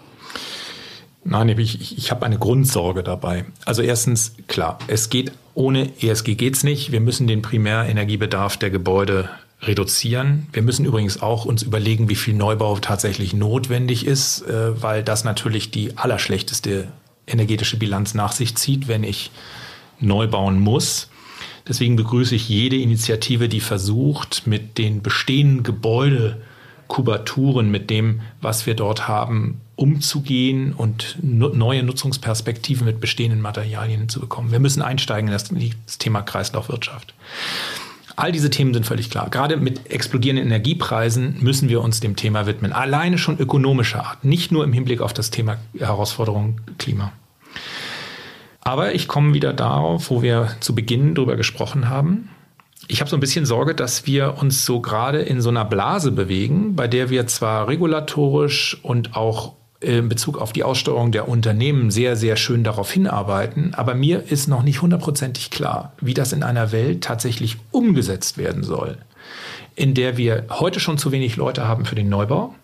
[1.23, 3.45] Nein, ich, ich habe eine Grundsorge dabei.
[3.65, 6.93] Also erstens, klar, es geht ohne ESG geht's nicht.
[6.93, 9.29] Wir müssen den Primärenergiebedarf der Gebäude
[9.63, 10.47] reduzieren.
[10.53, 15.25] Wir müssen übrigens auch uns überlegen, wie viel Neubau tatsächlich notwendig ist, äh, weil das
[15.25, 16.89] natürlich die allerschlechteste
[17.27, 19.31] energetische Bilanz nach sich zieht, wenn ich
[19.99, 21.11] neu bauen muss.
[21.69, 28.75] Deswegen begrüße ich jede Initiative, die versucht, mit den bestehenden Gebäudekubaturen, mit dem, was wir
[28.75, 34.53] dort haben, umzugehen und neue Nutzungsperspektiven mit bestehenden Materialien zu bekommen.
[34.53, 35.49] Wir müssen einsteigen in das,
[35.99, 37.15] Thema Kreislaufwirtschaft.
[38.15, 39.31] All diese Themen sind völlig klar.
[39.31, 42.75] Gerade mit explodierenden Energiepreisen müssen wir uns dem Thema widmen.
[42.75, 47.13] Alleine schon ökonomischer Art, nicht nur im Hinblick auf das Thema Herausforderung Klima.
[48.61, 52.29] Aber ich komme wieder darauf, wo wir zu Beginn drüber gesprochen haben.
[52.87, 56.13] Ich habe so ein bisschen Sorge, dass wir uns so gerade in so einer Blase
[56.13, 61.91] bewegen, bei der wir zwar regulatorisch und auch in Bezug auf die Aussteuerung der Unternehmen
[61.91, 63.75] sehr, sehr schön darauf hinarbeiten.
[63.75, 68.63] Aber mir ist noch nicht hundertprozentig klar, wie das in einer Welt tatsächlich umgesetzt werden
[68.63, 68.99] soll,
[69.75, 72.55] in der wir heute schon zu wenig Leute haben für den Neubau.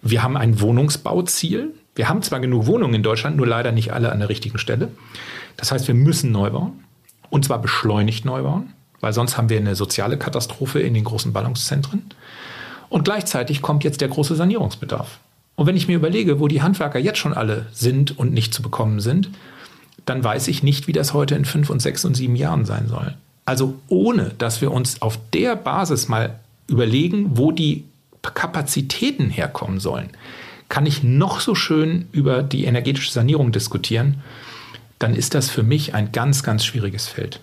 [0.00, 1.74] Wir haben ein Wohnungsbauziel.
[1.96, 4.92] Wir haben zwar genug Wohnungen in Deutschland, nur leider nicht alle an der richtigen Stelle.
[5.56, 6.84] Das heißt, wir müssen neu bauen.
[7.30, 11.32] Und zwar beschleunigt neu bauen, weil sonst haben wir eine soziale Katastrophe in den großen
[11.32, 12.04] Ballungszentren.
[12.90, 15.18] Und gleichzeitig kommt jetzt der große Sanierungsbedarf.
[15.56, 18.62] Und wenn ich mir überlege, wo die Handwerker jetzt schon alle sind und nicht zu
[18.62, 19.30] bekommen sind,
[20.04, 22.88] dann weiß ich nicht, wie das heute in fünf und sechs und sieben Jahren sein
[22.88, 23.14] soll.
[23.46, 27.84] Also ohne, dass wir uns auf der Basis mal überlegen, wo die
[28.22, 30.08] Kapazitäten herkommen sollen,
[30.68, 34.22] kann ich noch so schön über die energetische Sanierung diskutieren,
[34.98, 37.40] dann ist das für mich ein ganz, ganz schwieriges Feld.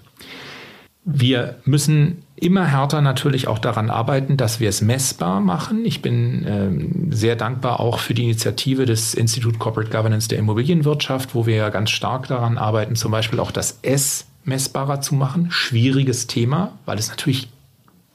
[1.04, 5.86] Wir müssen immer härter natürlich auch daran arbeiten, dass wir es messbar machen.
[5.86, 11.36] Ich bin ähm, sehr dankbar auch für die Initiative des Institut Corporate Governance der Immobilienwirtschaft,
[11.36, 15.52] wo wir ja ganz stark daran arbeiten, zum Beispiel auch das S messbarer zu machen.
[15.52, 17.48] Schwieriges Thema, weil es natürlich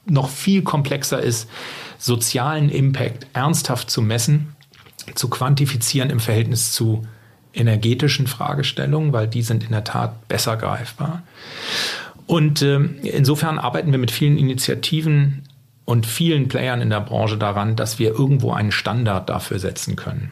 [0.05, 1.49] noch viel komplexer ist,
[1.97, 4.55] sozialen Impact ernsthaft zu messen,
[5.15, 7.07] zu quantifizieren im Verhältnis zu
[7.53, 11.23] energetischen Fragestellungen, weil die sind in der Tat besser greifbar.
[12.27, 15.43] Und äh, insofern arbeiten wir mit vielen Initiativen
[15.85, 20.31] und vielen Playern in der Branche daran, dass wir irgendwo einen Standard dafür setzen können.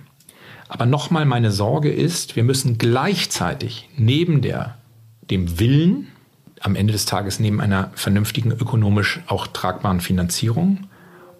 [0.67, 4.77] Aber nochmal meine Sorge ist, wir müssen gleichzeitig neben der,
[5.31, 6.07] dem Willen
[6.59, 10.87] am Ende des Tages neben einer vernünftigen ökonomisch auch tragbaren Finanzierung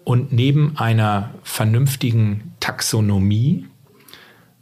[0.04, 3.66] und neben einer vernünftigen Taxonomie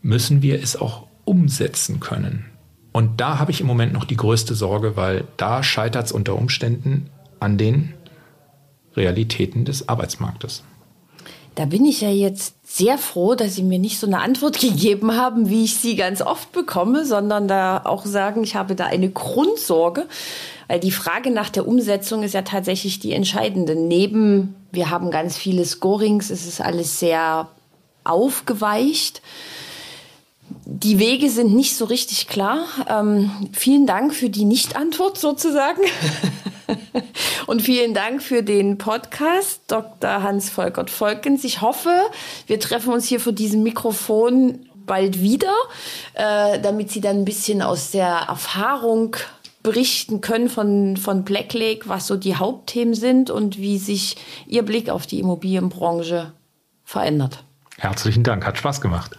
[0.01, 2.47] müssen wir es auch umsetzen können.
[2.95, 6.37] Und da habe ich im Moment noch die größte Sorge, weil da scheitert es unter
[6.37, 7.93] Umständen an den
[8.95, 10.63] Realitäten des Arbeitsmarktes.
[11.57, 15.17] Da bin ich ja jetzt sehr froh, dass Sie mir nicht so eine Antwort gegeben
[15.17, 19.11] haben, wie ich sie ganz oft bekomme, sondern da auch sagen, ich habe da eine
[19.11, 20.07] Grundsorge,
[20.69, 23.75] weil die Frage nach der Umsetzung ist ja tatsächlich die entscheidende.
[23.75, 27.49] Neben, wir haben ganz viele Scorings, es ist alles sehr
[28.05, 29.21] aufgeweicht.
[30.67, 32.65] Die Wege sind nicht so richtig klar.
[32.89, 35.83] Ähm, vielen Dank für die Nicht-Antwort sozusagen.
[37.47, 40.23] Und vielen Dank für den Podcast, Dr.
[40.23, 41.45] Hans-Volkert Volkens.
[41.45, 41.91] Ich hoffe,
[42.47, 45.53] wir treffen uns hier vor diesem Mikrofon bald wieder,
[46.15, 49.17] äh, damit Sie dann ein bisschen aus der Erfahrung
[49.63, 54.63] berichten können von, von Black Lake, was so die Hauptthemen sind und wie sich Ihr
[54.63, 56.33] Blick auf die Immobilienbranche
[56.85, 57.45] verändert.
[57.79, 59.19] Herzlichen Dank, hat Spaß gemacht.